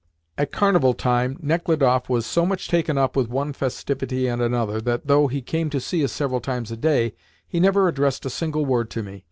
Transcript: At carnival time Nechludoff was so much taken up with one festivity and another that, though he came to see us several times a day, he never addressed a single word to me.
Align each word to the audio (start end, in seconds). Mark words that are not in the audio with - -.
At 0.35 0.51
carnival 0.51 0.95
time 0.95 1.37
Nechludoff 1.43 2.09
was 2.09 2.25
so 2.25 2.43
much 2.43 2.67
taken 2.67 2.97
up 2.97 3.15
with 3.15 3.27
one 3.29 3.53
festivity 3.53 4.25
and 4.25 4.41
another 4.41 4.81
that, 4.81 5.05
though 5.05 5.27
he 5.27 5.43
came 5.43 5.69
to 5.69 5.79
see 5.79 6.03
us 6.03 6.11
several 6.11 6.41
times 6.41 6.71
a 6.71 6.75
day, 6.77 7.13
he 7.47 7.59
never 7.59 7.87
addressed 7.87 8.25
a 8.25 8.31
single 8.31 8.65
word 8.65 8.89
to 8.89 9.03
me. 9.03 9.19